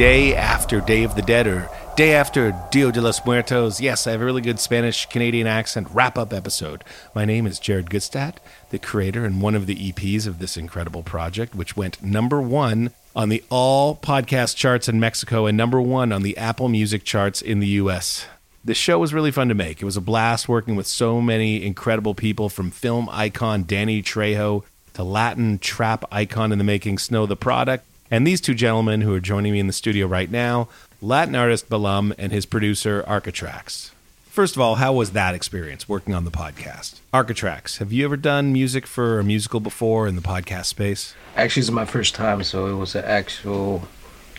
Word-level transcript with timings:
Day 0.00 0.34
after 0.34 0.80
Day 0.80 1.04
of 1.04 1.14
the 1.14 1.20
Dead 1.20 1.46
or 1.46 1.68
day 1.94 2.14
after 2.14 2.58
Dia 2.70 2.90
de 2.90 3.02
los 3.02 3.22
Muertos. 3.26 3.82
Yes, 3.82 4.06
I 4.06 4.12
have 4.12 4.22
a 4.22 4.24
really 4.24 4.40
good 4.40 4.58
Spanish 4.58 5.04
Canadian 5.04 5.46
accent 5.46 5.88
wrap 5.92 6.16
up 6.16 6.32
episode. 6.32 6.84
My 7.14 7.26
name 7.26 7.46
is 7.46 7.58
Jared 7.58 7.90
Gutstadt, 7.90 8.36
the 8.70 8.78
creator 8.78 9.26
and 9.26 9.42
one 9.42 9.54
of 9.54 9.66
the 9.66 9.92
EPs 9.92 10.26
of 10.26 10.38
this 10.38 10.56
incredible 10.56 11.02
project, 11.02 11.54
which 11.54 11.76
went 11.76 12.02
number 12.02 12.40
one 12.40 12.92
on 13.14 13.28
the 13.28 13.44
all 13.50 13.94
podcast 13.94 14.56
charts 14.56 14.88
in 14.88 15.00
Mexico 15.00 15.44
and 15.44 15.58
number 15.58 15.82
one 15.82 16.12
on 16.12 16.22
the 16.22 16.38
Apple 16.38 16.70
Music 16.70 17.04
charts 17.04 17.42
in 17.42 17.60
the 17.60 17.66
US. 17.66 18.24
The 18.64 18.72
show 18.72 18.98
was 18.98 19.12
really 19.12 19.30
fun 19.30 19.48
to 19.48 19.54
make. 19.54 19.82
It 19.82 19.84
was 19.84 19.98
a 19.98 20.00
blast 20.00 20.48
working 20.48 20.76
with 20.76 20.86
so 20.86 21.20
many 21.20 21.62
incredible 21.62 22.14
people 22.14 22.48
from 22.48 22.70
film 22.70 23.06
icon 23.12 23.64
Danny 23.64 24.02
Trejo 24.02 24.64
to 24.94 25.04
Latin 25.04 25.58
trap 25.58 26.06
icon 26.10 26.52
in 26.52 26.58
the 26.58 26.64
making 26.64 26.96
Snow 26.96 27.26
the 27.26 27.36
Product. 27.36 27.84
And 28.10 28.26
these 28.26 28.40
two 28.40 28.54
gentlemen 28.54 29.02
who 29.02 29.14
are 29.14 29.20
joining 29.20 29.52
me 29.52 29.60
in 29.60 29.68
the 29.68 29.72
studio 29.72 30.08
right 30.08 30.28
now, 30.28 30.68
Latin 31.00 31.36
artist 31.36 31.70
Balam 31.70 32.12
and 32.18 32.32
his 32.32 32.44
producer 32.44 33.04
Architrax. 33.06 33.90
First 34.24 34.56
of 34.56 34.62
all, 34.62 34.76
how 34.76 34.92
was 34.92 35.12
that 35.12 35.36
experience 35.36 35.88
working 35.88 36.12
on 36.12 36.24
the 36.24 36.30
podcast? 36.32 36.98
Architrax, 37.14 37.78
have 37.78 37.92
you 37.92 38.04
ever 38.04 38.16
done 38.16 38.52
music 38.52 38.84
for 38.84 39.20
a 39.20 39.24
musical 39.24 39.60
before 39.60 40.08
in 40.08 40.16
the 40.16 40.22
podcast 40.22 40.66
space? 40.66 41.14
Actually, 41.36 41.60
it's 41.60 41.70
my 41.70 41.84
first 41.84 42.16
time, 42.16 42.42
so 42.42 42.66
it 42.66 42.74
was 42.74 42.96
an 42.96 43.04
actual 43.04 43.86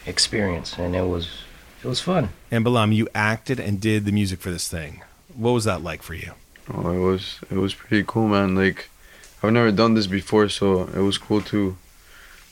experience, 0.05 0.77
and 0.77 0.93
it 0.93 1.07
was 1.07 1.29
it 1.81 1.87
was 1.87 2.01
fun. 2.01 2.29
And 2.51 2.65
Balam, 2.65 2.93
you 2.93 3.07
acted 3.15 3.57
and 3.59 3.79
did 3.79 4.03
the 4.03 4.11
music 4.11 4.41
for 4.41 4.51
this 4.51 4.67
thing. 4.67 5.01
What 5.33 5.51
was 5.51 5.63
that 5.63 5.81
like 5.81 6.03
for 6.03 6.13
you? 6.13 6.33
Oh, 6.73 6.89
it 6.91 6.99
was 6.99 7.39
it 7.49 7.55
was 7.57 7.73
pretty 7.73 8.03
cool, 8.05 8.27
man. 8.27 8.53
Like 8.53 8.89
I've 9.41 9.53
never 9.53 9.71
done 9.71 9.93
this 9.93 10.07
before, 10.07 10.49
so 10.49 10.83
it 10.89 11.01
was 11.01 11.17
cool 11.17 11.41
to 11.43 11.77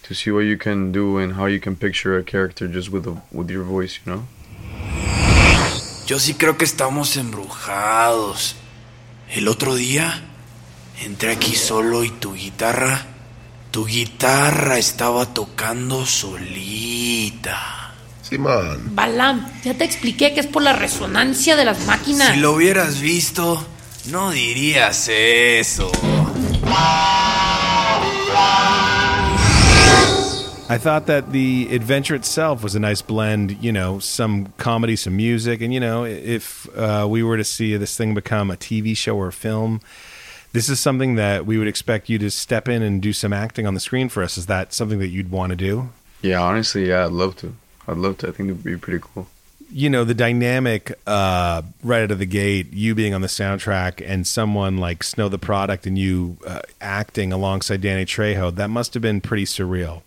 to 0.10 0.16
see 0.16 0.32
what 0.32 0.42
you 0.42 0.58
can 0.58 0.92
do 0.92 1.20
and 1.20 1.34
how 1.34 1.46
you 1.46 1.60
can 1.60 1.76
picture 1.76 2.18
a 2.18 2.24
character 2.24 2.68
just 2.68 2.92
with 2.92 3.06
a, 3.06 3.22
with 3.32 3.52
your 3.52 3.64
voice, 3.64 4.00
you 4.04 4.12
know. 4.12 4.24
Yo 6.08 6.18
sí 6.18 6.34
creo 6.34 6.58
que 6.58 6.66
estamos 6.66 7.16
embrujados. 7.16 8.56
El 9.30 9.48
otro 9.48 9.76
día 9.76 10.24
entré 11.04 11.32
aquí 11.32 11.56
solo 11.56 12.04
y 12.04 12.10
tu 12.10 12.34
guitarra, 12.34 13.06
tu 13.70 13.86
guitarra 13.86 14.80
estaba 14.80 15.28
tocando 15.28 16.04
solita. 16.08 17.94
Simón. 18.24 18.96
Balam, 18.96 19.46
ya 19.64 19.76
te 19.76 19.84
expliqué 19.84 20.34
que 20.34 20.40
es 20.40 20.48
por 20.48 20.64
la 20.64 20.74
resonancia 20.74 21.56
de 21.56 21.66
las 21.66 21.86
máquinas. 21.86 22.34
Si 22.34 22.40
lo 22.40 22.54
hubieras 22.54 23.00
visto, 23.00 23.64
no 24.08 24.32
dirías 24.32 25.08
eso. 25.08 25.92
I 30.72 30.78
thought 30.78 31.08
that 31.08 31.32
the 31.32 31.68
adventure 31.72 32.14
itself 32.14 32.62
was 32.62 32.76
a 32.76 32.80
nice 32.80 33.02
blend, 33.02 33.64
you 33.64 33.72
know, 33.72 33.98
some 33.98 34.54
comedy, 34.58 34.96
some 34.96 35.18
music. 35.18 35.62
And, 35.62 35.74
you 35.74 35.80
know, 35.80 36.06
if 36.06 36.70
uh, 36.78 37.08
we 37.10 37.24
were 37.24 37.38
to 37.38 37.44
see 37.44 37.76
this 37.76 37.98
thing 37.98 38.14
become 38.14 38.52
a 38.52 38.56
TV 38.56 38.96
show 38.96 39.18
or 39.18 39.30
a 39.30 39.34
film, 39.34 39.82
this 40.54 40.70
is 40.70 40.80
something 40.80 41.16
that 41.16 41.48
we 41.48 41.58
would 41.58 41.68
expect 41.68 42.08
you 42.08 42.20
to 42.20 42.30
step 42.30 42.70
in 42.70 42.84
and 42.84 43.02
do 43.02 43.14
some 43.14 43.34
acting 43.34 43.66
on 43.66 43.74
the 43.74 43.80
screen 43.80 44.10
for 44.10 44.22
us. 44.22 44.38
Is 44.38 44.46
that 44.46 44.72
something 44.72 45.00
that 45.00 45.08
you'd 45.08 45.32
want 45.32 45.50
to 45.50 45.56
do? 45.56 45.90
Yeah, 46.22 46.40
honestly, 46.40 46.90
yeah, 46.90 47.06
I'd 47.06 47.14
love 47.14 47.36
to. 47.38 47.56
I'd 47.88 47.98
love 47.98 48.20
to. 48.20 48.28
I 48.28 48.32
think 48.32 48.50
it'd 48.50 48.64
be 48.64 48.78
pretty 48.78 49.04
cool. 49.14 49.28
You 49.72 49.90
know, 49.90 50.04
the 50.04 50.14
dynamic 50.14 50.94
uh, 51.08 51.64
right 51.84 52.04
out 52.04 52.12
of 52.12 52.20
the 52.20 52.26
gate, 52.28 52.74
you 52.74 52.94
being 52.94 53.16
on 53.16 53.22
the 53.22 53.28
soundtrack 53.28 54.04
and 54.08 54.28
someone 54.28 54.78
like 54.78 55.04
Snow 55.04 55.30
the 55.30 55.40
Product 55.40 55.88
and 55.88 55.98
you 55.98 56.38
uh, 56.46 56.62
acting 56.80 57.34
alongside 57.34 57.82
Danny 57.82 58.06
Trejo, 58.06 58.54
that 58.54 58.70
must 58.70 58.94
have 58.94 59.02
been 59.02 59.20
pretty 59.20 59.46
surreal. 59.46 60.02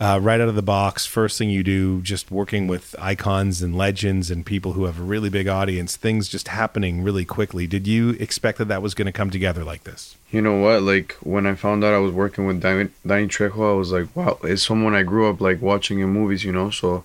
Uh, 0.00 0.18
right 0.18 0.40
out 0.40 0.48
of 0.48 0.54
the 0.54 0.62
box, 0.62 1.04
first 1.04 1.36
thing 1.36 1.50
you 1.50 1.62
do, 1.62 2.00
just 2.00 2.30
working 2.30 2.66
with 2.66 2.96
icons 2.98 3.60
and 3.60 3.76
legends 3.76 4.30
and 4.30 4.46
people 4.46 4.72
who 4.72 4.86
have 4.86 4.98
a 4.98 5.02
really 5.02 5.28
big 5.28 5.46
audience, 5.46 5.94
things 5.94 6.26
just 6.26 6.48
happening 6.48 7.02
really 7.02 7.26
quickly. 7.26 7.66
Did 7.66 7.86
you 7.86 8.16
expect 8.18 8.56
that 8.56 8.68
that 8.68 8.80
was 8.80 8.94
going 8.94 9.04
to 9.04 9.12
come 9.12 9.28
together 9.28 9.62
like 9.62 9.84
this? 9.84 10.16
You 10.30 10.40
know 10.40 10.56
what? 10.56 10.80
Like 10.82 11.18
when 11.20 11.46
I 11.46 11.54
found 11.54 11.84
out 11.84 11.92
I 11.92 11.98
was 11.98 12.14
working 12.14 12.46
with 12.46 12.62
Danny, 12.62 12.88
Trejo, 13.04 13.72
I 13.72 13.74
was 13.74 13.92
like, 13.92 14.16
wow, 14.16 14.38
it's 14.42 14.66
someone 14.66 14.94
I 14.94 15.02
grew 15.02 15.28
up 15.28 15.38
like 15.38 15.60
watching 15.60 15.98
in 15.98 16.08
movies, 16.08 16.44
you 16.44 16.52
know. 16.52 16.70
So 16.70 17.04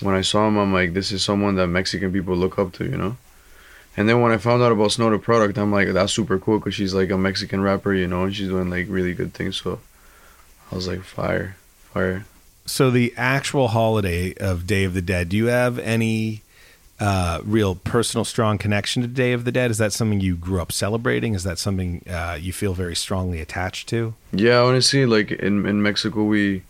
when 0.00 0.14
I 0.14 0.20
saw 0.20 0.46
him, 0.46 0.58
I'm 0.58 0.72
like, 0.72 0.94
this 0.94 1.10
is 1.10 1.24
someone 1.24 1.56
that 1.56 1.66
Mexican 1.66 2.12
people 2.12 2.36
look 2.36 2.56
up 2.56 2.72
to, 2.74 2.84
you 2.84 2.96
know. 2.96 3.16
And 3.96 4.08
then 4.08 4.20
when 4.20 4.30
I 4.30 4.38
found 4.38 4.62
out 4.62 4.70
about 4.70 4.92
Snow 4.92 5.10
the 5.10 5.18
Product, 5.18 5.58
I'm 5.58 5.72
like, 5.72 5.88
that's 5.88 6.12
super 6.12 6.38
cool 6.38 6.60
because 6.60 6.74
she's 6.74 6.94
like 6.94 7.10
a 7.10 7.18
Mexican 7.18 7.62
rapper, 7.62 7.92
you 7.92 8.06
know, 8.06 8.22
and 8.22 8.34
she's 8.34 8.48
doing 8.48 8.70
like 8.70 8.86
really 8.88 9.12
good 9.12 9.34
things. 9.34 9.60
So 9.60 9.80
I 10.70 10.76
was 10.76 10.86
like, 10.86 11.02
fire, 11.02 11.56
fire. 11.92 12.24
So 12.64 12.90
the 12.90 13.12
actual 13.16 13.68
holiday 13.68 14.34
of 14.34 14.66
Day 14.66 14.84
of 14.84 14.94
the 14.94 15.02
Dead, 15.02 15.28
do 15.28 15.36
you 15.36 15.46
have 15.46 15.78
any 15.78 16.42
uh, 17.00 17.40
real 17.44 17.74
personal 17.74 18.24
strong 18.24 18.58
connection 18.58 19.02
to 19.02 19.08
Day 19.08 19.32
of 19.32 19.44
the 19.44 19.52
Dead? 19.52 19.70
Is 19.70 19.78
that 19.78 19.92
something 19.92 20.20
you 20.20 20.36
grew 20.36 20.60
up 20.60 20.70
celebrating? 20.70 21.34
Is 21.34 21.42
that 21.42 21.58
something 21.58 22.04
uh, 22.08 22.38
you 22.40 22.52
feel 22.52 22.74
very 22.74 22.94
strongly 22.94 23.40
attached 23.40 23.88
to? 23.88 24.14
Yeah, 24.32 24.60
honestly, 24.60 25.04
like 25.06 25.32
in 25.32 25.66
in 25.66 25.82
Mexico, 25.82 26.22
we 26.22 26.62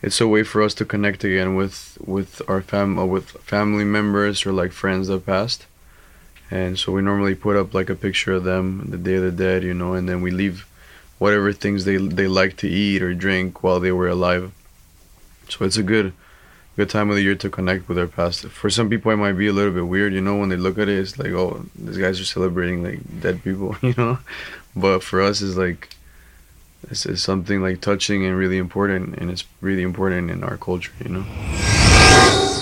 it's 0.00 0.20
a 0.20 0.28
way 0.28 0.44
for 0.44 0.62
us 0.62 0.74
to 0.74 0.84
connect 0.84 1.24
again 1.24 1.56
with 1.56 1.98
with 2.04 2.40
our 2.48 2.62
fam 2.62 2.98
uh, 2.98 3.04
with 3.04 3.30
family 3.42 3.84
members 3.84 4.46
or 4.46 4.52
like 4.52 4.72
friends 4.72 5.08
that 5.08 5.26
passed. 5.26 5.66
And 6.50 6.78
so 6.78 6.92
we 6.92 7.02
normally 7.02 7.34
put 7.34 7.56
up 7.56 7.74
like 7.74 7.90
a 7.90 7.94
picture 7.94 8.32
of 8.32 8.44
them, 8.44 8.86
the 8.88 8.96
Day 8.96 9.16
of 9.16 9.22
the 9.22 9.32
Dead, 9.32 9.62
you 9.62 9.74
know, 9.74 9.92
and 9.92 10.08
then 10.08 10.22
we 10.22 10.30
leave 10.30 10.66
whatever 11.18 11.52
things 11.52 11.84
they 11.84 11.96
they 11.96 12.26
like 12.26 12.56
to 12.58 12.68
eat 12.68 13.02
or 13.02 13.14
drink 13.14 13.62
while 13.62 13.80
they 13.80 13.92
were 13.92 14.08
alive. 14.08 14.52
So 15.48 15.64
it's 15.64 15.76
a 15.76 15.82
good 15.82 16.12
good 16.76 16.88
time 16.88 17.10
of 17.10 17.16
the 17.16 17.22
year 17.22 17.34
to 17.34 17.50
connect 17.50 17.88
with 17.88 17.98
our 17.98 18.06
past. 18.06 18.46
For 18.46 18.70
some 18.70 18.88
people, 18.88 19.10
it 19.10 19.16
might 19.16 19.32
be 19.32 19.48
a 19.48 19.52
little 19.52 19.72
bit 19.72 19.88
weird, 19.88 20.12
you 20.12 20.20
know, 20.20 20.36
when 20.36 20.48
they 20.48 20.56
look 20.56 20.78
at 20.78 20.88
it, 20.88 20.96
it's 20.96 21.18
like, 21.18 21.32
oh, 21.32 21.66
these 21.74 21.98
guys 21.98 22.20
are 22.20 22.24
celebrating 22.24 22.84
like 22.84 23.00
dead 23.20 23.42
people, 23.42 23.76
you 23.82 23.94
know. 23.96 24.18
But 24.76 25.02
for 25.02 25.20
us, 25.20 25.42
it's 25.42 25.56
like 25.56 25.90
this 26.88 27.04
is 27.04 27.22
something 27.22 27.60
like 27.60 27.80
touching 27.80 28.24
and 28.24 28.36
really 28.36 28.58
important, 28.58 29.16
and 29.18 29.30
it's 29.30 29.44
really 29.60 29.82
important 29.82 30.30
in 30.30 30.44
our 30.44 30.56
culture, 30.56 30.92
you 31.02 31.10
know. 31.10 31.26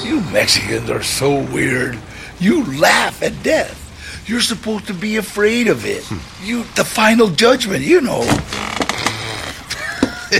You 0.02 0.20
Mexicans 0.32 0.88
are 0.88 1.02
so 1.02 1.42
weird. 1.52 1.98
You 2.38 2.64
laugh 2.80 3.22
at 3.22 3.42
death. 3.42 3.85
You're 4.26 4.40
supposed 4.40 4.88
to 4.88 4.94
be 4.94 5.16
afraid 5.18 5.68
of 5.68 5.86
it. 5.86 6.04
You, 6.42 6.64
the 6.74 6.84
final 6.84 7.28
judgment, 7.28 7.84
you 7.84 8.00
know. 8.00 8.22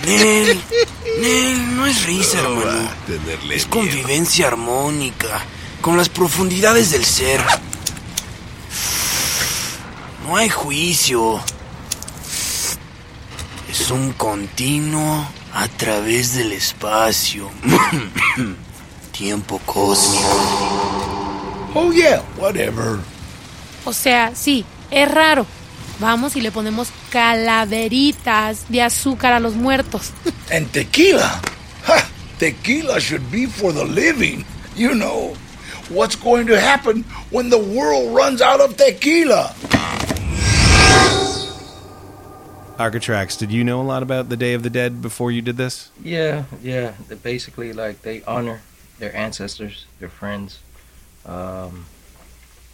Nel, 0.05 0.59
Nel, 1.21 1.77
no 1.77 1.87
es 1.87 2.05
risa, 2.05 2.41
hermano. 2.41 2.91
Es 3.53 3.67
convivencia 3.67 4.49
armónica 4.49 5.41
con 5.81 5.97
las 5.97 6.09
profundidades 6.09 6.91
del 6.91 7.05
ser. 7.05 7.41
No 10.27 10.37
hay 10.37 10.49
juicio. 10.49 11.41
Es 13.71 13.93
un 13.93 14.13
continuo 14.15 15.29
a 15.55 15.69
través 15.69 16.35
del 16.35 16.51
espacio. 16.51 17.49
Tiempo 19.13 19.61
cósmico. 19.65 20.27
Oh, 21.75 21.93
yeah, 21.93 22.21
whatever. 22.37 22.99
O 23.87 23.93
sea, 23.93 24.35
sí, 24.35 24.65
es 24.91 25.09
raro. 25.09 25.47
Vamos 26.01 26.35
y 26.35 26.41
le 26.41 26.51
ponemos 26.51 26.89
calaveritas 27.09 28.69
de 28.69 28.83
azúcar 28.83 29.33
a 29.33 29.41
los 29.41 29.55
muertos. 29.55 30.13
And 30.53 30.71
tequila. 30.73 31.41
Ha! 31.87 32.09
Tequila 32.39 33.01
should 33.01 33.31
be 33.31 33.47
for 33.47 33.73
the 33.73 33.85
living. 33.85 34.45
You 34.75 34.95
know, 34.95 35.35
what's 35.89 36.17
going 36.17 36.49
to 36.49 36.61
happen 36.61 37.05
when 37.31 37.49
the 37.49 37.59
world 37.59 38.15
runs 38.15 38.43
out 38.43 38.61
of 38.61 38.77
tequila? 38.77 39.55
Architrax, 42.77 43.39
did 43.39 43.53
you 43.53 43.65
know 43.65 43.81
a 43.81 43.87
lot 43.87 44.03
about 44.03 44.29
the 44.29 44.37
Day 44.37 44.53
of 44.53 44.63
the 44.63 44.69
Dead 44.69 45.01
before 45.01 45.31
you 45.31 45.41
did 45.41 45.57
this? 45.57 45.91
Yeah, 46.03 46.45
yeah. 46.63 46.93
Basically 47.23 47.73
like 47.73 48.03
they 48.03 48.23
honor 48.25 48.61
their 48.99 49.17
ancestors, 49.17 49.87
their 49.99 50.11
friends. 50.11 50.59
Um, 51.25 51.87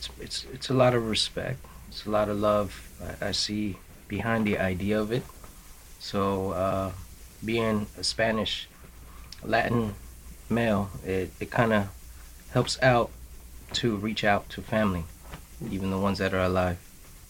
it's, 0.03 0.21
it's 0.21 0.47
it's 0.53 0.71
a 0.71 0.75
lot 0.75 0.95
of 0.95 1.09
respect. 1.09 1.65
It's 1.89 2.07
a 2.07 2.11
lot 2.11 2.29
of 2.29 2.39
love 2.39 2.89
I, 3.21 3.29
I 3.29 3.33
see 3.33 3.77
behind 4.09 4.47
the 4.47 4.59
idea 4.59 5.01
of 5.01 5.13
it. 5.13 5.23
So 5.99 6.53
uh, 6.53 6.93
being 7.45 7.87
a 7.97 8.03
Spanish 8.03 8.69
Latin 9.45 9.95
male, 10.51 10.91
it, 11.07 11.31
it 11.41 11.51
kind 11.51 11.73
of 11.73 11.89
helps 12.51 12.81
out 12.83 13.11
to 13.75 13.97
reach 13.97 14.25
out 14.25 14.49
to 14.51 14.63
family, 14.63 15.05
even 15.71 15.91
the 15.91 15.99
ones 15.99 16.19
that 16.19 16.35
are 16.35 16.45
alive. 16.45 16.79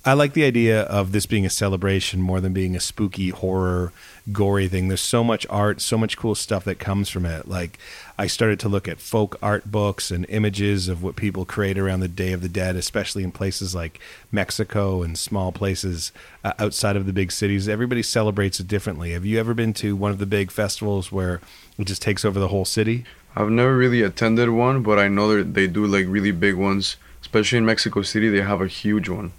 I 0.04 0.14
like 0.14 0.32
the 0.32 0.42
idea 0.42 0.82
of 0.82 1.12
this 1.12 1.26
being 1.26 1.46
a 1.46 1.50
celebration 1.50 2.20
more 2.20 2.40
than 2.40 2.52
being 2.52 2.74
a 2.74 2.80
spooky 2.80 3.28
horror 3.28 3.92
gory 4.32 4.66
thing. 4.66 4.88
There's 4.88 5.00
so 5.00 5.22
much 5.22 5.46
art, 5.48 5.80
so 5.80 5.96
much 5.96 6.16
cool 6.16 6.34
stuff 6.34 6.64
that 6.64 6.80
comes 6.80 7.08
from 7.08 7.24
it. 7.24 7.46
Like 7.46 7.78
I 8.18 8.26
started 8.26 8.58
to 8.60 8.68
look 8.68 8.88
at 8.88 8.98
folk 8.98 9.36
art 9.40 9.70
books 9.70 10.10
and 10.10 10.26
images 10.28 10.88
of 10.88 11.04
what 11.04 11.14
people 11.14 11.44
create 11.44 11.78
around 11.78 12.00
the 12.00 12.08
Day 12.08 12.32
of 12.32 12.42
the 12.42 12.48
Dead, 12.48 12.74
especially 12.74 13.22
in 13.22 13.30
places 13.30 13.76
like 13.76 14.00
Mexico 14.32 15.04
and 15.04 15.16
small 15.16 15.52
places 15.52 16.10
uh, 16.42 16.52
outside 16.58 16.96
of 16.96 17.06
the 17.06 17.12
big 17.12 17.30
cities. 17.30 17.68
Everybody 17.68 18.02
celebrates 18.02 18.58
it 18.58 18.66
differently. 18.66 19.12
Have 19.12 19.24
you 19.24 19.38
ever 19.38 19.54
been 19.54 19.72
to 19.74 19.94
one 19.94 20.10
of 20.10 20.18
the 20.18 20.26
big 20.26 20.50
festivals 20.50 21.12
where 21.12 21.40
it 21.78 21.84
just 21.84 22.02
takes 22.02 22.24
over 22.24 22.40
the 22.40 22.48
whole 22.48 22.64
city? 22.64 23.04
I've 23.36 23.50
never 23.50 23.76
really 23.76 24.02
attended 24.02 24.50
one, 24.50 24.82
but 24.82 24.98
I 24.98 25.06
know 25.06 25.36
that 25.36 25.54
they 25.54 25.68
do 25.68 25.86
like 25.86 26.06
really 26.08 26.32
big 26.32 26.56
ones. 26.56 26.96
Especially 27.20 27.58
in 27.58 27.64
Mexico 27.64 28.02
City, 28.02 28.28
they 28.28 28.40
have 28.40 28.60
a 28.60 28.66
huge 28.66 29.08
one. 29.08 29.32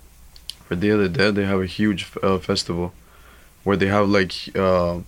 For 0.74 0.80
Day 0.80 0.90
of 0.90 1.00
the 1.00 1.10
Dead, 1.10 1.36
they 1.36 1.46
have 1.46 1.62
a 1.62 1.68
huge 1.68 2.08
uh, 2.24 2.40
festival 2.40 2.94
where 3.64 3.78
they 3.78 3.86
have 3.88 4.10
like 4.10 4.34
uh, 4.56 5.02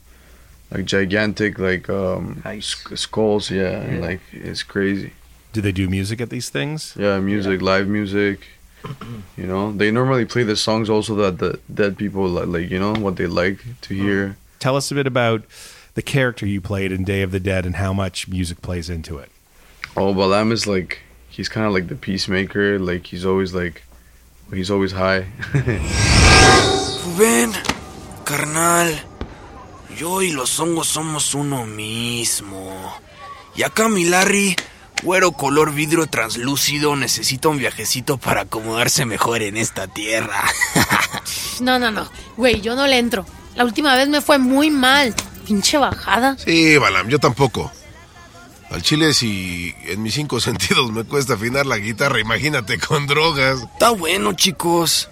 like 0.70 0.86
gigantic 0.86 1.58
like 1.58 1.90
um, 1.90 2.44
sk- 2.62 2.96
skulls. 2.96 3.50
Yeah, 3.50 3.82
and 3.82 4.02
like 4.02 4.22
it's 4.32 4.62
crazy. 4.62 5.14
Do 5.54 5.62
they 5.62 5.72
do 5.72 5.90
music 5.90 6.22
at 6.22 6.30
these 6.30 6.50
things? 6.50 6.96
Yeah, 7.00 7.20
music, 7.20 7.62
live 7.62 7.88
music. 7.88 8.40
You 9.38 9.48
know, 9.48 9.72
they 9.72 9.90
normally 9.92 10.26
play 10.26 10.44
the 10.44 10.56
songs 10.56 10.90
also 10.90 11.16
that 11.16 11.40
the 11.40 11.60
dead 11.74 11.98
people 11.98 12.30
li- 12.30 12.46
like. 12.46 12.70
You 12.70 12.80
know 12.80 12.94
what 12.94 13.16
they 13.16 13.26
like 13.26 13.60
to 13.82 13.94
hear. 13.96 14.38
Tell 14.60 14.76
us 14.78 14.92
a 14.92 14.96
bit 14.96 15.08
about 15.08 15.42
the 15.96 16.04
character 16.04 16.46
you 16.46 16.62
played 16.62 16.92
in 16.92 17.04
Day 17.04 17.24
of 17.24 17.32
the 17.32 17.40
Dead 17.40 17.66
and 17.66 17.78
how 17.78 17.92
much 17.92 18.28
music 18.28 18.62
plays 18.62 18.88
into 18.90 19.18
it. 19.18 19.30
Oh, 19.98 20.14
Balam 20.14 20.52
is 20.52 20.68
like 20.68 21.00
he's 21.28 21.50
kind 21.50 21.66
of 21.66 21.74
like 21.74 21.88
the 21.88 21.96
peacemaker. 21.96 22.78
Like 22.78 23.08
he's 23.08 23.26
always 23.26 23.54
like 23.56 23.82
he's 24.52 24.70
always 24.70 24.94
high. 24.94 25.26
Rubén, 27.06 27.52
carnal, 28.24 28.94
yo 29.98 30.22
y 30.22 30.32
los 30.32 30.60
hongos 30.60 30.88
somos 30.88 31.34
uno 31.34 31.66
mismo. 31.66 33.00
Y 33.56 33.64
acá 33.64 33.88
mi 33.88 34.06
Larry, 34.06 34.56
güero 35.04 35.32
color 35.32 35.74
vidrio 35.74 36.08
translúcido, 36.08 36.96
necesita 36.96 37.48
un 37.50 37.58
viajecito 37.58 38.18
para 38.18 38.42
acomodarse 38.42 39.06
mejor 39.06 39.42
en 39.42 39.58
esta 39.58 39.88
tierra. 39.88 40.44
No, 41.62 41.80
no, 41.80 41.90
no. 41.90 42.12
Güey, 42.36 42.60
yo 42.60 42.76
no 42.76 42.86
le 42.86 42.98
entro. 43.00 43.26
La 43.56 43.64
última 43.64 43.96
vez 43.96 44.10
me 44.10 44.20
fue 44.20 44.38
muy 44.38 44.70
mal. 44.70 45.16
Pinche 45.48 45.78
bajada. 45.78 46.38
Sí, 46.38 46.78
Balam, 46.78 47.08
yo 47.08 47.18
tampoco. 47.18 47.72
Al 48.72 48.82
chile, 48.82 49.14
si 49.14 49.76
en 49.86 50.02
mis 50.02 50.14
cinco 50.14 50.40
sentidos 50.42 50.92
me 50.92 51.04
cuesta 51.04 51.36
afinar 51.36 51.66
la 51.66 51.78
guitarra, 51.78 52.20
imagínate 52.20 52.80
con 52.80 53.08
drogas. 53.08 53.62
Está 53.74 53.92
bueno, 53.92 54.34
chicos. 54.34 55.10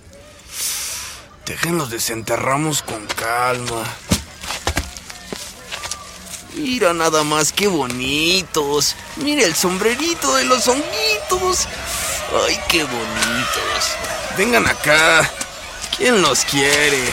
Déjenlos 1.45 1.89
desenterramos 1.89 2.81
con 2.83 3.05
calma. 3.07 3.83
Mira 6.55 6.93
nada 6.93 7.23
más 7.23 7.51
qué 7.51 7.67
bonitos. 7.67 8.95
Mira 9.17 9.43
el 9.43 9.55
sombrerito 9.55 10.35
de 10.35 10.45
los 10.45 10.67
honguitos. 10.67 11.67
Ay, 12.47 12.59
qué 12.69 12.83
bonitos. 12.83 13.97
Vengan 14.37 14.67
acá. 14.67 15.29
¿Quién 15.97 16.21
los 16.21 16.45
quiere? 16.45 17.03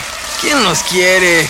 ¿Quién 0.41 0.63
los 0.63 0.79
quiere? 0.83 1.49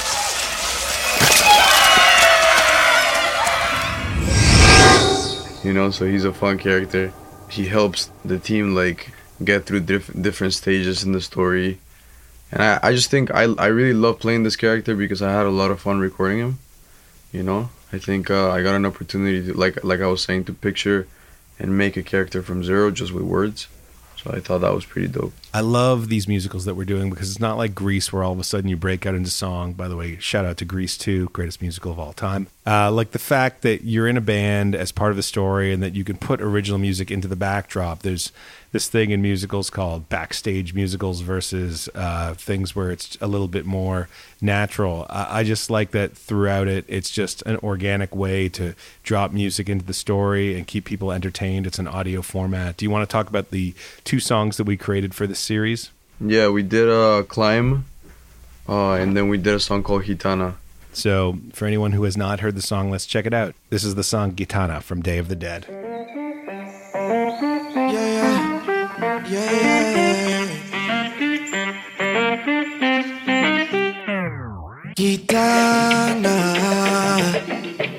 You 5.64 5.74
know 5.74 5.92
so 5.92 6.06
he's 6.06 6.26
a 6.26 6.34
fun 6.34 6.58
character. 6.58 7.14
He 7.50 7.68
helps 7.68 8.10
the 8.24 8.40
team 8.40 8.76
like 8.76 9.12
get 9.44 9.66
through 9.66 9.82
diff- 9.82 10.22
different 10.22 10.54
stages 10.54 11.04
in 11.04 11.12
the 11.12 11.22
story. 11.22 11.80
And 12.52 12.62
I, 12.62 12.80
I 12.84 12.92
just 12.94 13.10
think 13.10 13.32
I, 13.32 13.44
I 13.44 13.68
really 13.68 13.94
love 13.94 14.20
playing 14.20 14.44
this 14.44 14.58
character 14.58 14.94
because 14.94 15.22
i 15.22 15.32
had 15.32 15.46
a 15.46 15.50
lot 15.50 15.72
of 15.72 15.80
fun 15.80 16.00
recording 16.00 16.40
him 16.40 16.60
you 17.32 17.44
know? 17.44 17.70
I 17.94 18.00
think 18.00 18.30
uh, 18.30 18.50
i 18.52 18.62
got 18.62 18.76
an 18.76 18.86
opportunity 18.86 19.46
to 19.48 19.54
like 19.54 19.84
like 19.84 20.00
i 20.00 20.08
was 20.08 20.22
saying 20.22 20.46
to 20.46 20.54
picture 20.54 21.08
and 21.60 21.78
make 21.78 21.98
a 21.98 22.04
character 22.04 22.42
from 22.42 22.64
zero 22.64 22.90
just 22.90 23.12
with 23.12 23.24
words. 23.24 23.68
So 24.18 24.32
i 24.32 24.40
thought 24.40 24.60
that 24.60 24.74
was 24.74 24.86
pretty 24.86 25.08
dope. 25.08 25.34
I 25.54 25.62
love 25.62 26.08
these 26.08 26.28
musicals 26.28 26.66
that 26.66 26.76
we're 26.76 26.86
doing 26.86 27.10
because 27.10 27.32
it's 27.32 27.40
not 27.40 27.58
like 27.58 27.76
Grease 27.76 28.14
where 28.14 28.24
all 28.24 28.32
of 28.32 28.40
a 28.40 28.44
sudden 28.44 28.70
you 28.70 28.78
break 28.78 29.06
out 29.06 29.16
into 29.16 29.30
song. 29.30 29.74
By 29.74 29.88
the 29.88 29.98
way, 29.98 30.18
shout 30.20 30.46
out 30.46 30.58
to 30.58 30.66
Grease 30.66 30.98
2, 30.98 31.30
greatest 31.34 31.62
musical 31.62 31.92
of 31.92 32.00
all 32.00 32.14
time. 32.14 32.48
Uh, 32.64 32.92
like 32.92 33.10
the 33.10 33.20
fact 33.20 33.64
that 33.64 33.84
you're 33.84 34.08
in 34.08 34.18
a 34.18 34.22
band 34.22 34.76
as 34.76 34.92
part 34.92 35.10
of 35.10 35.18
the 35.18 35.24
story 35.24 35.74
and 35.74 35.82
that 35.82 35.96
you 35.96 36.04
can 36.04 36.16
put 36.16 36.40
original 36.42 36.78
music 36.78 37.10
into 37.10 37.28
the 37.28 37.36
backdrop. 37.36 38.04
There's 38.04 38.32
this 38.72 38.88
thing 38.88 39.10
in 39.10 39.20
musicals 39.20 39.72
called 39.72 40.08
backstage 40.10 40.74
musicals 40.76 41.22
versus 41.22 41.90
uh, 41.96 42.36
things 42.36 42.76
where 42.76 42.92
it's 42.92 43.18
a 43.20 43.26
little 43.26 43.48
bit 43.48 43.66
more 43.66 44.10
natural. 44.42 45.08
I, 45.10 45.40
I 45.40 45.44
just 45.44 45.72
like 45.72 45.90
that 45.92 46.16
throughout 46.16 46.68
it, 46.68 46.86
it's 46.88 47.10
just 47.10 47.42
an 47.48 47.58
organic 47.58 48.16
way 48.16 48.48
to 48.50 48.76
drop 49.02 49.32
music 49.32 49.68
into 49.68 49.84
the 49.84 49.94
story 49.94 50.56
and 50.56 50.68
keep 50.68 50.86
people 50.86 51.12
entertained. 51.12 51.66
It's 51.66 51.80
an 51.80 51.88
audio 51.88 52.22
format. 52.22 52.78
Do 52.78 52.86
you 52.86 52.92
want 52.92 53.10
to 53.10 53.12
talk 53.12 53.28
about 53.28 53.50
the 53.50 53.74
two 54.04 54.20
songs 54.20 54.58
that 54.58 54.66
we 54.66 54.78
created 54.78 55.16
for 55.16 55.26
this 55.26 55.40
series? 55.40 55.90
yeah 56.24 56.48
we 56.48 56.62
did 56.62 56.88
uh 56.88 57.24
climb 57.24 57.84
uh 58.70 58.92
and 58.92 59.18
then 59.18 59.28
we 59.28 59.40
did 59.40 59.56
a 59.56 59.60
song 59.60 59.82
called 59.82 60.04
Gitana 60.04 60.54
So, 60.94 61.40
for 61.54 61.66
anyone 61.66 61.94
who 61.94 62.04
has 62.04 62.18
not 62.18 62.42
heard 62.42 62.56
the 62.56 62.62
song, 62.62 62.92
let's 62.92 63.06
check 63.06 63.26
it 63.26 63.34
out. 63.34 63.56
This 63.70 63.84
is 63.84 63.96
the 63.96 64.04
song 64.04 64.34
Gitana 64.34 64.82
from 64.84 65.02
Day 65.02 65.18
of 65.20 65.30
the 65.30 65.36
Dead. 65.36 65.66
Gitana, 75.62 77.34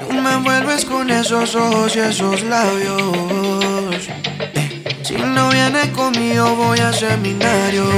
tú 0.00 0.12
me 0.12 0.32
envuelves 0.34 0.84
con 0.84 1.10
esos 1.10 1.54
ojos 1.54 1.94
y 1.96 2.00
esos 2.00 2.42
labios. 2.44 4.08
Eh, 4.54 4.82
Si 5.02 5.14
no 5.14 5.48
vienes 5.50 5.88
conmigo 5.88 6.54
voy 6.56 6.78
a 6.78 6.92
seminarios. 6.92 7.92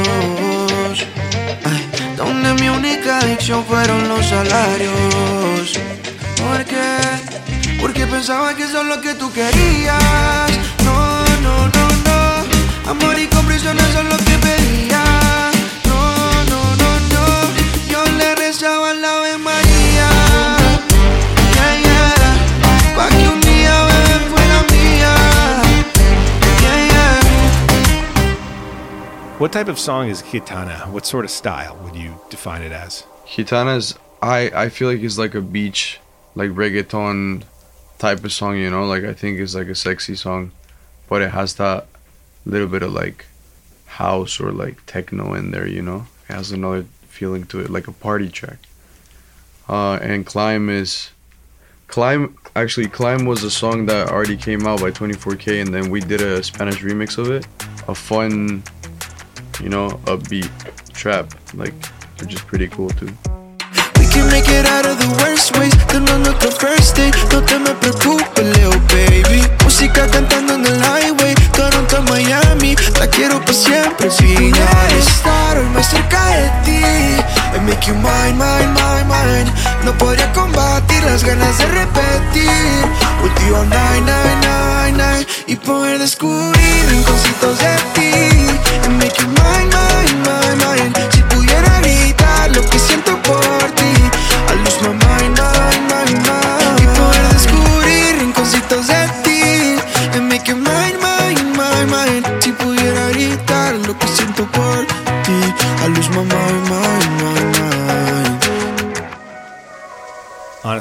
Donde 2.25 2.55
mi 2.55 2.69
única 2.69 3.19
adicción 3.19 3.65
fueron 3.67 4.09
los 4.09 4.25
salarios. 4.27 5.79
¿Por 6.43 6.65
qué? 6.65 7.79
Porque 7.81 8.07
pensaba 8.07 8.55
que 8.57 8.65
eso 8.65 8.81
es 8.81 8.87
lo 8.87 9.01
que 9.01 9.15
tú 9.15 9.31
querías. 9.33 10.51
No, 10.85 11.25
no, 11.43 11.57
no, 11.77 11.85
no. 12.09 12.91
Amor 12.91 13.19
y 13.19 13.27
comprensión 13.27 13.79
eso 13.79 14.01
es 14.01 14.09
lo 14.09 14.17
que 14.17 14.39
pedía. 14.39 14.94
What 29.39 29.53
type 29.53 29.67
of 29.67 29.81
song 29.81 30.09
is 30.09 30.23
Gitana? 30.23 30.89
What 30.93 31.05
sort 31.05 31.25
of 31.25 31.31
style 31.31 31.77
would 31.83 31.97
you 31.97 32.21
define 32.31 32.63
it 32.63 32.71
as? 32.71 33.05
Gitana's 33.27 33.99
I 34.23 34.49
I 34.55 34.69
feel 34.69 34.87
like 34.87 35.01
it's 35.01 35.19
like 35.19 35.35
a 35.35 35.41
beach 35.41 35.99
like 36.37 36.51
reggaeton 36.51 37.43
type 37.99 38.25
of 38.25 38.33
song, 38.33 38.57
you 38.59 38.71
know, 38.71 38.87
like 38.87 39.03
I 39.03 39.13
think 39.13 39.41
it's 39.41 39.57
like 39.57 39.67
a 39.67 39.75
sexy 39.75 40.15
song, 40.15 40.53
but 41.09 41.21
it 41.21 41.33
has 41.33 41.55
that 41.55 41.89
little 42.47 42.69
bit 42.69 42.85
of 42.85 42.93
like 42.93 43.27
house 43.87 44.39
or 44.39 44.53
like 44.53 44.87
techno 44.87 45.35
in 45.35 45.51
there, 45.51 45.67
you 45.67 45.83
know. 45.83 46.07
It 46.29 46.35
has 46.35 46.53
another 46.53 46.87
feeling 47.09 47.43
to 47.47 47.59
it, 47.59 47.71
like 47.71 47.89
a 47.89 47.93
party 47.93 48.29
track. 48.29 48.59
Uh 49.69 49.99
and 50.01 50.25
Climb 50.25 50.71
is 50.71 51.11
Climb 51.89 52.39
actually 52.55 52.87
Climb 52.87 53.25
was 53.25 53.43
a 53.43 53.51
song 53.51 53.87
that 53.87 54.11
already 54.11 54.37
came 54.37 54.65
out 54.65 54.81
by 54.81 54.93
24K 54.93 55.61
and 55.61 55.75
then 55.75 55.91
we 55.91 55.99
did 55.99 56.23
a 56.23 56.41
Spanish 56.45 56.83
remix 56.83 57.19
of 57.19 57.33
it. 57.33 57.49
A 57.89 57.95
fun 57.97 58.63
you 59.65 59.71
know, 59.71 59.89
upbeat 60.05 60.51
trap. 60.93 61.33
Like 61.55 61.75
which 62.21 62.35
is 62.35 62.43
pretty 62.43 62.69
cool 62.69 62.91
too. 62.91 63.11
We 63.99 64.05
can 64.13 64.29
make 64.31 64.47
it 64.47 64.67
out 64.67 64.87
of 64.87 65.01
the 65.01 65.11
worst 65.25 65.57
ways. 65.57 65.75
No 67.33 67.41
te 67.41 67.59
me 67.59 67.73
Leo, 68.55 68.71
baby. 68.93 69.41
Música 69.65 70.07
cantando 70.09 70.55
en 70.55 70.67
el 70.67 70.81
highway. 70.81 71.35
Toronto, 71.57 72.03
Miami. 72.03 72.77
La 73.01 73.09
quiero 73.09 73.43
siempre. 73.53 74.09
Estar 74.09 75.57
hoy 75.59 75.69
más 75.75 75.89
cerca 75.89 76.21
de 76.37 76.49
ti. 76.65 76.85
And 77.57 77.67
make 77.67 77.87
you 77.87 77.95
mine, 77.95 78.37
mine, 78.37 78.73
mine, 78.75 79.07
mine. 79.09 79.53
No 79.85 79.97
podría 79.97 80.31
combatir 80.33 81.03
las 81.05 81.25
ganas 81.25 81.57
de 81.59 81.67
repetir. 81.67 82.45
Y 85.47 85.57
poder 85.57 85.99
descubrir 85.99 86.87
rinconcitos 86.89 87.59
de 87.59 87.77
ti. 87.95 88.34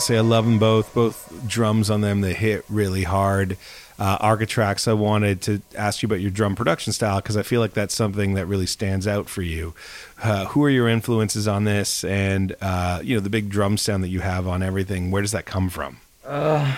Honestly, 0.04 0.18
I 0.18 0.20
love 0.20 0.44
them 0.44 0.60
both. 0.60 0.94
Both 0.94 1.48
drums 1.48 1.90
on 1.90 2.02
them, 2.02 2.20
they 2.20 2.34
hit 2.34 2.66
really 2.68 3.04
hard. 3.04 3.56
Uh, 3.98 4.18
Architrax, 4.18 4.86
I 4.86 4.92
wanted 4.92 5.42
to 5.44 5.62
ask 5.78 6.04
you 6.04 6.08
about 6.08 6.20
your 6.20 6.30
drum 6.30 6.58
production 6.58 6.92
style 6.92 7.22
because 7.22 7.38
I 7.38 7.42
feel 7.42 7.62
like 7.62 7.72
that's 7.72 7.96
something 7.96 8.34
that 8.34 8.46
really 8.46 8.66
stands 8.66 9.08
out 9.08 9.30
for 9.30 9.44
you. 9.44 9.74
Uh, 10.22 10.44
who 10.48 10.62
are 10.66 10.70
your 10.70 10.90
influences 10.90 11.48
on 11.48 11.64
this, 11.64 12.04
and 12.04 12.54
uh, 12.60 13.00
you 13.02 13.16
know 13.16 13.22
the 13.22 13.30
big 13.30 13.48
drum 13.48 13.78
sound 13.78 14.04
that 14.04 14.10
you 14.10 14.20
have 14.20 14.46
on 14.46 14.62
everything? 14.62 15.10
Where 15.10 15.22
does 15.22 15.32
that 15.32 15.46
come 15.46 15.70
from? 15.70 16.02
Uh, 16.26 16.76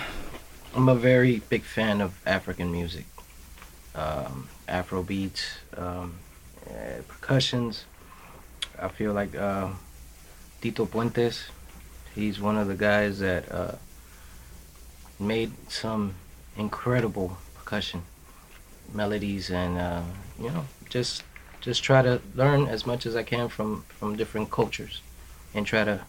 I'm 0.72 0.88
a 0.88 0.94
very 0.94 1.42
big 1.48 1.64
fan 1.64 2.00
of 2.00 2.16
African 2.24 2.70
music, 2.70 3.06
um, 3.96 4.46
Afro 4.68 5.02
beats, 5.02 5.42
um, 5.76 6.14
uh, 6.70 7.02
percussions. 7.08 7.86
I 8.80 8.86
feel 8.86 9.12
like 9.12 9.34
uh, 9.34 9.70
Tito 10.60 10.86
Puentes, 10.86 11.46
he's 12.16 12.40
one 12.40 12.56
of 12.56 12.66
the 12.66 12.74
guys 12.74 13.20
that 13.20 13.52
uh, 13.52 13.76
made 15.20 15.52
some 15.68 16.14
incredible 16.56 17.36
percussion 17.54 18.02
melodies, 18.92 19.50
and 19.50 19.78
uh, 19.78 20.02
you 20.40 20.50
know, 20.50 20.64
just 20.88 21.22
just 21.60 21.84
try 21.84 22.02
to 22.02 22.20
learn 22.34 22.66
as 22.66 22.86
much 22.86 23.06
as 23.06 23.14
I 23.14 23.22
can 23.22 23.48
from 23.48 23.84
from 23.88 24.16
different 24.16 24.50
cultures, 24.50 25.02
and 25.54 25.64
try 25.64 25.84
to 25.84 26.00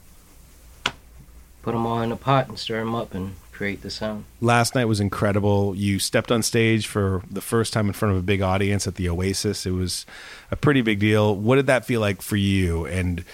put 1.61 1.73
them 1.73 1.85
all 1.85 2.01
in 2.01 2.11
a 2.11 2.15
pot 2.15 2.47
and 2.47 2.57
stir 2.57 2.79
them 2.79 2.95
up 2.95 3.13
and 3.13 3.35
create 3.51 3.81
the 3.81 3.89
sound. 3.89 4.23
Last 4.39 4.75
night 4.75 4.85
was 4.85 4.99
incredible. 4.99 5.75
You 5.75 5.99
stepped 5.99 6.31
on 6.31 6.43
stage 6.43 6.85
for 6.87 7.23
the 7.29 7.41
first 7.41 7.73
time 7.73 7.87
in 7.87 7.93
front 7.93 8.13
of 8.13 8.19
a 8.19 8.21
big 8.21 8.41
audience 8.41 8.87
at 8.87 8.95
the 8.95 9.09
Oasis. 9.09 9.65
It 9.65 9.71
was 9.71 10.05
a 10.51 10.55
pretty 10.55 10.81
big 10.81 10.99
deal. 10.99 11.35
What 11.35 11.55
did 11.55 11.65
that 11.65 11.83
feel 11.83 11.99
like 11.99 12.21
for 12.21 12.35
you? 12.37 12.85
And 12.85 13.25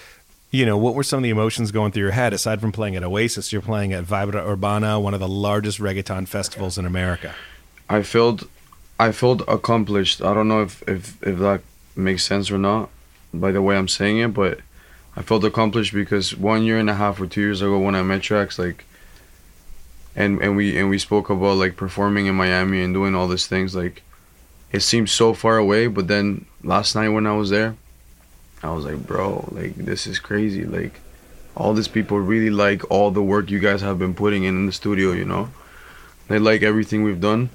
you 0.54 0.64
know, 0.64 0.76
what 0.76 0.94
were 0.94 1.02
some 1.02 1.18
of 1.18 1.22
the 1.24 1.30
emotions 1.30 1.72
going 1.72 1.90
through 1.90 2.04
your 2.04 2.12
head 2.12 2.32
aside 2.32 2.60
from 2.60 2.70
playing 2.70 2.94
at 2.94 3.02
Oasis? 3.02 3.52
You're 3.52 3.60
playing 3.60 3.92
at 3.92 4.04
Vibra 4.04 4.46
Urbana, 4.46 5.00
one 5.00 5.12
of 5.12 5.18
the 5.18 5.28
largest 5.28 5.80
reggaeton 5.80 6.28
festivals 6.28 6.78
in 6.78 6.86
America. 6.86 7.34
I 7.88 8.02
felt 8.02 8.44
I 9.00 9.10
felt 9.10 9.42
accomplished. 9.48 10.22
I 10.22 10.32
don't 10.32 10.46
know 10.46 10.62
if, 10.62 10.80
if, 10.88 11.20
if 11.24 11.38
that 11.40 11.62
makes 11.96 12.22
sense 12.22 12.52
or 12.52 12.58
not 12.58 12.88
by 13.32 13.50
the 13.50 13.60
way 13.60 13.76
I'm 13.76 13.88
saying 13.88 14.18
it, 14.18 14.28
but 14.28 14.60
I 15.16 15.22
felt 15.22 15.44
accomplished 15.44 15.92
because 15.92 16.36
one 16.36 16.62
year 16.62 16.78
and 16.78 16.88
a 16.88 16.94
half 16.94 17.20
or 17.20 17.26
two 17.26 17.40
years 17.40 17.60
ago 17.60 17.78
when 17.80 17.96
I 17.96 18.02
met 18.02 18.22
Trax, 18.22 18.56
like 18.56 18.84
and, 20.14 20.40
and 20.40 20.56
we 20.56 20.78
and 20.78 20.88
we 20.88 20.98
spoke 20.98 21.30
about 21.30 21.56
like 21.56 21.76
performing 21.76 22.26
in 22.26 22.36
Miami 22.36 22.80
and 22.80 22.94
doing 22.94 23.16
all 23.16 23.26
these 23.26 23.48
things, 23.48 23.74
like 23.74 24.02
it 24.70 24.80
seemed 24.80 25.10
so 25.10 25.34
far 25.34 25.56
away, 25.56 25.88
but 25.88 26.06
then 26.06 26.46
last 26.62 26.94
night 26.94 27.08
when 27.08 27.26
I 27.26 27.32
was 27.32 27.50
there, 27.50 27.74
I 28.64 28.72
was 28.72 28.84
like, 28.84 29.06
bro, 29.06 29.48
like 29.52 29.76
this 29.76 30.06
is 30.06 30.18
crazy. 30.18 30.64
Like 30.64 31.00
all 31.56 31.74
these 31.74 31.88
people 31.88 32.18
really 32.18 32.50
like 32.50 32.90
all 32.90 33.10
the 33.10 33.22
work 33.22 33.50
you 33.50 33.60
guys 33.60 33.80
have 33.82 33.98
been 33.98 34.14
putting 34.14 34.44
in 34.44 34.56
in 34.56 34.66
the 34.66 34.72
studio, 34.72 35.12
you 35.12 35.24
know? 35.24 35.50
They 36.28 36.38
like 36.38 36.62
everything 36.62 37.04
we've 37.04 37.20
done 37.20 37.50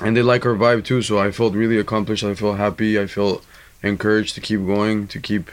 and 0.00 0.16
they 0.16 0.22
like 0.22 0.46
our 0.46 0.54
vibe 0.54 0.84
too. 0.84 1.02
So 1.02 1.18
I 1.18 1.30
felt 1.30 1.54
really 1.54 1.78
accomplished. 1.78 2.24
I 2.24 2.34
felt 2.34 2.58
happy. 2.58 2.98
I 2.98 3.06
felt 3.06 3.44
encouraged 3.82 4.34
to 4.36 4.40
keep 4.40 4.64
going, 4.66 5.08
to 5.08 5.20
keep 5.20 5.50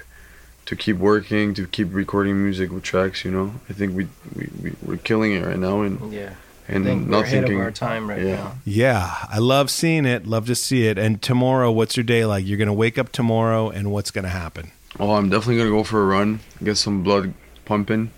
to 0.66 0.76
keep 0.76 0.98
working, 0.98 1.54
to 1.54 1.68
keep 1.68 1.94
recording 1.94 2.42
music 2.42 2.72
with 2.72 2.84
Trax. 2.84 3.24
You 3.24 3.32
know, 3.32 3.56
I 3.70 3.74
think 3.74 3.96
we 3.96 4.08
we, 4.36 4.50
we 4.62 4.74
we're 4.84 4.98
killing 4.98 5.34
it 5.34 5.46
right 5.46 5.60
now, 5.60 5.82
and 5.82 6.14
Yeah. 6.14 6.34
And 6.68 6.84
I 6.84 6.88
think 6.88 7.08
not 7.08 7.18
we're 7.18 7.24
ahead 7.24 7.32
thinking 7.42 7.60
of 7.60 7.62
our 7.62 7.72
time 7.72 8.10
right 8.10 8.22
yeah. 8.22 8.36
now. 8.36 8.56
Yeah, 8.66 9.16
I 9.30 9.40
love 9.40 9.70
seeing 9.70 10.06
it. 10.06 10.26
Love 10.26 10.48
to 10.48 10.56
see 10.56 10.88
it. 10.88 10.98
And 10.98 11.22
tomorrow, 11.22 11.72
what's 11.72 11.96
your 11.96 12.04
day 12.04 12.26
like? 12.26 12.46
You're 12.46 12.58
going 12.58 12.68
to 12.68 12.74
wake 12.74 12.98
up 12.98 13.12
tomorrow, 13.12 13.70
and 13.70 13.92
what's 13.92 14.12
going 14.12 14.24
to 14.24 14.30
happen? 14.30 14.72
Oh, 15.00 15.16
I'm 15.16 15.30
definitely 15.30 15.58
gonna 15.58 15.72
go 15.72 15.84
for 15.84 16.02
a 16.02 16.06
run, 16.06 16.40
get 16.64 16.76
some 16.76 17.04
blood 17.04 17.34
pumping, 17.66 18.12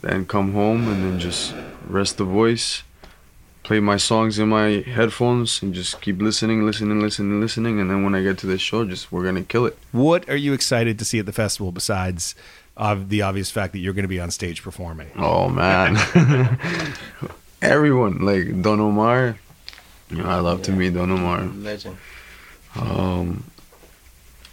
then 0.00 0.24
come 0.24 0.52
home 0.54 0.88
and 0.88 1.04
then 1.04 1.18
just 1.20 1.54
rest 1.86 2.16
the 2.16 2.24
voice, 2.24 2.82
play 3.62 3.78
my 3.78 3.98
songs 3.98 4.38
in 4.38 4.48
my 4.48 4.84
headphones, 4.86 5.62
and 5.62 5.74
just 5.74 6.00
keep 6.00 6.22
listening, 6.22 6.64
listening, 6.64 7.00
listening, 7.00 7.40
listening. 7.40 7.78
And 7.78 7.90
then 7.90 8.02
when 8.04 8.14
I 8.14 8.22
get 8.22 8.38
to 8.38 8.46
the 8.46 8.56
show, 8.56 8.86
just 8.86 9.12
we're 9.12 9.24
gonna 9.24 9.42
kill 9.42 9.66
it. 9.66 9.76
What 9.92 10.26
are 10.30 10.36
you 10.36 10.54
excited 10.54 10.98
to 10.98 11.04
see 11.04 11.18
at 11.18 11.26
the 11.26 11.32
festival 11.32 11.72
besides 11.72 12.34
of 12.74 13.10
the 13.10 13.20
obvious 13.20 13.50
fact 13.50 13.74
that 13.74 13.80
you're 13.80 13.92
going 13.92 14.04
to 14.04 14.08
be 14.08 14.20
on 14.20 14.30
stage 14.30 14.62
performing? 14.62 15.10
Oh 15.16 15.50
man, 15.50 15.96
everyone 17.62 18.18
like 18.18 18.60
Don 18.60 18.80
Omar. 18.80 19.38
You 20.10 20.18
know, 20.18 20.28
I 20.28 20.40
love 20.40 20.62
to 20.62 20.72
meet 20.72 20.94
Don 20.94 21.10
Omar. 21.10 21.44
Legend. 21.44 21.96
Um, 22.74 23.44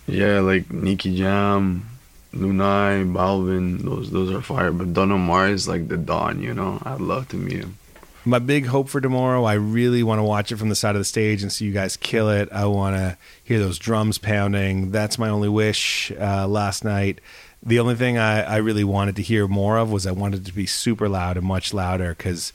yeah, 0.07 0.39
like 0.39 0.71
Nicky 0.71 1.17
Jam, 1.17 1.89
Lunay, 2.33 3.11
Balvin. 3.11 3.83
Those 3.83 4.11
those 4.11 4.31
are 4.31 4.41
fire. 4.41 4.71
But 4.71 4.93
Don 4.93 5.11
Omar 5.11 5.49
is 5.49 5.67
like 5.67 5.87
the 5.87 5.97
Don. 5.97 6.41
You 6.41 6.53
know, 6.53 6.81
I'd 6.83 7.01
love 7.01 7.27
to 7.29 7.35
meet 7.35 7.57
him. 7.57 7.77
My 8.25 8.39
big 8.39 8.65
hope 8.65 8.89
for 8.89 8.99
tomorrow, 8.99 9.45
I 9.45 9.53
really 9.53 10.03
want 10.03 10.19
to 10.19 10.23
watch 10.23 10.51
it 10.51 10.57
from 10.57 10.69
the 10.69 10.75
side 10.75 10.95
of 10.95 10.99
the 10.99 11.05
stage 11.05 11.41
and 11.41 11.51
see 11.51 11.65
you 11.65 11.71
guys 11.71 11.95
kill 11.95 12.29
it. 12.29 12.49
I 12.51 12.65
want 12.65 12.95
to 12.95 13.17
hear 13.43 13.59
those 13.59 13.79
drums 13.79 14.17
pounding. 14.17 14.91
That's 14.91 15.17
my 15.17 15.29
only 15.29 15.47
wish 15.49 16.11
uh, 16.19 16.45
last 16.47 16.83
night. 16.83 17.21
The 17.63 17.79
only 17.79 17.95
thing 17.95 18.17
I, 18.17 18.41
I 18.41 18.57
really 18.57 18.83
wanted 18.83 19.15
to 19.17 19.21
hear 19.21 19.47
more 19.47 19.77
of 19.77 19.91
was 19.91 20.05
I 20.05 20.11
wanted 20.11 20.41
it 20.41 20.45
to 20.47 20.53
be 20.53 20.65
super 20.65 21.09
loud 21.09 21.37
and 21.37 21.45
much 21.45 21.73
louder 21.73 22.09
because 22.09 22.53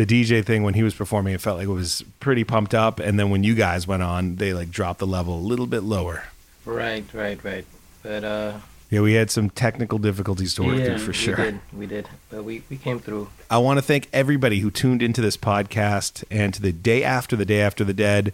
the 0.00 0.24
DJ 0.24 0.42
thing 0.42 0.62
when 0.62 0.72
he 0.72 0.82
was 0.82 0.94
performing, 0.94 1.34
it 1.34 1.42
felt 1.42 1.58
like 1.58 1.66
it 1.66 1.72
was 1.72 2.02
pretty 2.20 2.42
pumped 2.42 2.74
up. 2.74 3.00
And 3.00 3.20
then 3.20 3.28
when 3.28 3.44
you 3.44 3.54
guys 3.54 3.86
went 3.86 4.02
on, 4.02 4.36
they 4.36 4.54
like 4.54 4.70
dropped 4.70 4.98
the 4.98 5.06
level 5.06 5.34
a 5.34 5.44
little 5.44 5.66
bit 5.66 5.82
lower. 5.82 6.24
Right, 6.64 7.04
right, 7.12 7.42
right. 7.44 7.66
But 8.02 8.24
uh, 8.24 8.58
Yeah, 8.88 9.02
we 9.02 9.12
had 9.12 9.30
some 9.30 9.50
technical 9.50 9.98
difficulties 9.98 10.54
to 10.54 10.62
work 10.62 10.78
yeah, 10.78 10.86
through 10.86 10.98
for 11.00 11.12
sure. 11.12 11.36
We 11.36 11.42
did, 11.42 11.60
we 11.74 11.86
did. 11.86 12.08
But 12.30 12.44
we, 12.44 12.62
we 12.70 12.78
came 12.78 12.98
through. 12.98 13.28
I 13.50 13.58
want 13.58 13.76
to 13.76 13.82
thank 13.82 14.08
everybody 14.10 14.60
who 14.60 14.70
tuned 14.70 15.02
into 15.02 15.20
this 15.20 15.36
podcast 15.36 16.24
and 16.30 16.54
to 16.54 16.62
the 16.62 16.72
day 16.72 17.04
after 17.04 17.36
the 17.36 17.44
day 17.44 17.60
after 17.60 17.84
the 17.84 17.92
dead. 17.92 18.32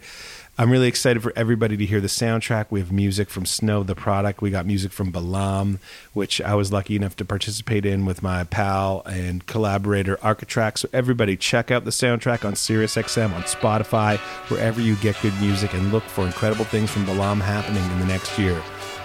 I'm 0.59 0.71
really 0.71 0.87
excited 0.87 1.21
for 1.21 1.31
everybody 1.35 1.77
to 1.77 1.85
hear 1.85 2.01
the 2.01 2.07
soundtrack. 2.07 2.65
We 2.71 2.79
have 2.79 2.91
music 2.91 3.29
from 3.29 3.45
Snow 3.45 3.83
the 3.83 3.93
Product. 3.93 4.41
We 4.41 4.49
got 4.49 4.65
music 4.65 4.91
from 4.91 5.11
Balam, 5.11 5.77
which 6.13 6.41
I 6.41 6.55
was 6.55 6.73
lucky 6.73 6.95
enough 6.95 7.15
to 7.17 7.25
participate 7.25 7.85
in 7.85 8.07
with 8.07 8.23
my 8.23 8.43
pal 8.43 9.03
and 9.05 9.45
collaborator 9.45 10.17
Architrax. 10.17 10.79
So 10.79 10.89
everybody 10.91 11.37
check 11.37 11.69
out 11.69 11.85
the 11.85 11.91
soundtrack 11.91 12.43
on 12.43 12.53
SiriusXM, 12.53 13.35
on 13.35 13.43
Spotify, 13.43 14.17
wherever 14.49 14.81
you 14.81 14.95
get 14.95 15.21
good 15.21 15.39
music, 15.39 15.75
and 15.75 15.91
look 15.91 16.03
for 16.05 16.25
incredible 16.25 16.65
things 16.65 16.89
from 16.89 17.05
Balam 17.05 17.39
happening 17.39 17.83
in 17.91 17.99
the 17.99 18.07
next 18.07 18.39
year. 18.39 18.59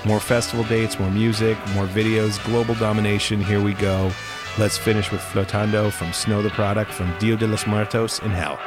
More 0.07 0.21
festival 0.21 0.65
dates, 0.65 0.99
more 0.99 1.11
music, 1.11 1.59
more 1.75 1.87
videos, 1.87 2.43
global 2.47 2.77
domination. 2.77 3.43
Here 3.43 3.63
we 3.63 3.75
go. 3.75 4.11
Let's 4.59 4.79
finish 4.79 5.13
with 5.13 5.21
Flotando 5.21 5.93
from 5.93 6.15
Snow 6.15 6.41
the 6.41 6.49
Product 6.49 6.91
from 6.91 7.15
Dia 7.19 7.37
de 7.37 7.47
los 7.47 7.67
Muertos 7.67 8.21
in 8.21 8.31
Hell. 8.31 8.59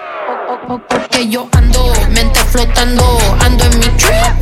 Porque 0.68 1.30
yo 1.30 1.48
ando, 1.52 1.94
mente 2.10 2.40
flotando, 2.40 3.20
ando 3.40 3.64
en 3.66 3.80
mi 3.80 3.86
trip, 3.86 4.42